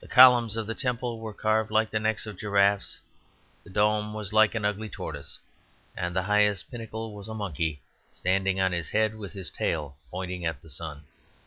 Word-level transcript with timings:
The 0.00 0.08
columns 0.08 0.56
of 0.56 0.66
the 0.66 0.74
temple 0.74 1.20
were 1.20 1.34
carved 1.34 1.70
like 1.70 1.90
the 1.90 2.00
necks 2.00 2.24
of 2.24 2.38
giraffes; 2.38 3.00
the 3.62 3.68
dome 3.68 4.14
was 4.14 4.32
like 4.32 4.54
an 4.54 4.64
ugly 4.64 4.88
tortoise; 4.88 5.38
and 5.94 6.16
the 6.16 6.22
highest 6.22 6.70
pinnacle 6.70 7.12
was 7.12 7.28
a 7.28 7.34
monkey 7.34 7.82
standing 8.10 8.58
on 8.58 8.72
his 8.72 8.88
head 8.88 9.14
with 9.16 9.34
his 9.34 9.50
tail 9.50 9.96
pointing 10.10 10.46
at 10.46 10.62
the 10.62 10.70
sun. 10.70 11.02